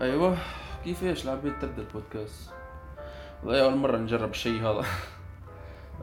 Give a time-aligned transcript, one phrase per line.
[0.00, 0.36] أيوه.
[0.84, 2.50] كيفاش العباد تبدا البودكاست؟
[3.44, 4.84] والله أول مرة نجرب الشيء هذا.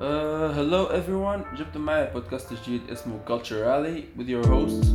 [0.58, 1.58] Hello uh, everyone.
[1.60, 4.86] جبت معي بودكاست جديد اسمه Culture Alley with your host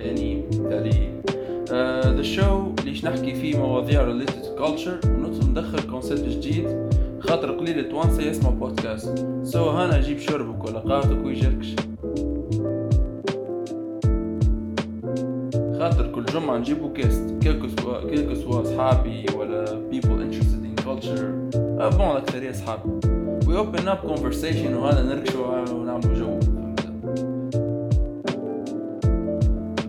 [0.00, 1.22] اني تالي.
[1.66, 7.88] uh, the show ليش نحكي فيه مواضيع related to culture وندخل concept جديد خاطر قليل
[7.88, 11.74] توانسة يسمع بودكاست so هنا جيب شربك قهوتك ويجركش
[15.78, 17.68] خاطر كل جمعة نجيبو guest quel que
[18.34, 21.54] soit صحابي ولا people interested in culture.
[21.56, 22.82] أه bon الأكثرية صحابي
[23.44, 26.38] we open up conversation وهذا نركشو ونعملو جو.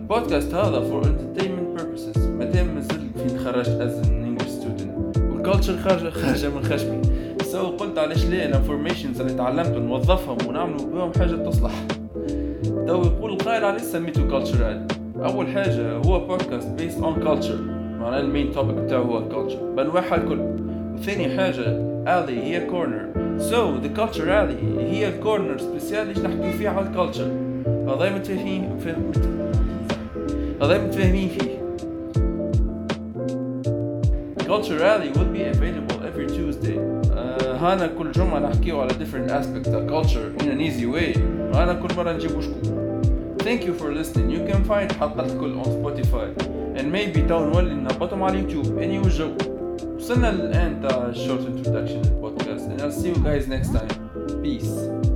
[0.00, 2.18] البودكاست هذا for entertainment purposes.
[2.18, 5.18] مادام مازلت في تخرجت as an English student.
[5.18, 7.02] وال culture خارجة خارجة من خشمي.
[7.42, 11.86] so so قلت علاش ليه؟ ال informations اللي تعلمتهم نوظفهم ونعملوا بهم حاجة تصلح.
[12.86, 17.58] تو يقول القائل علاش سميته Culture Alley أول حاجة هو بودكاست based on culture
[18.00, 20.40] معناه ال main topic بتاعه هو ال culture بانواعها الكل.
[20.94, 24.56] وثاني حاجة الي هي corner so the culture الي
[24.90, 27.30] هي ال corner spécial اللي نحكي فيه على ال culture
[27.66, 28.78] هذا متفاهمين
[30.62, 31.58] هذا متفاهمين فيه.
[34.48, 36.78] Culture Alley will be available every Tuesday.
[37.60, 41.18] هانا كل جمعة نحكيو على different aspects of culture in an easy way.
[41.56, 42.87] هانا كل مرة نجيبو شكون.
[43.47, 44.29] Thank you for listening.
[44.29, 46.27] You can find حلقات الكل on Spotify
[46.77, 49.31] and maybe تو نولي نهبطهم على اليوتيوب اني وجو
[49.95, 53.89] وصلنا للآن تاع short introduction للبودكاست and I'll see you guys next time.
[54.43, 55.06] Peace.